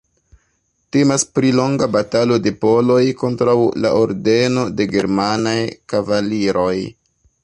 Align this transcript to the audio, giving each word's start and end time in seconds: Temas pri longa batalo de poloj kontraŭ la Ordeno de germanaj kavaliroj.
Temas 0.95 1.25
pri 1.39 1.49
longa 1.57 1.87
batalo 1.95 2.39
de 2.47 2.53
poloj 2.65 3.03
kontraŭ 3.19 3.55
la 3.85 3.91
Ordeno 4.05 4.63
de 4.79 4.87
germanaj 4.95 5.57
kavaliroj. 5.95 6.77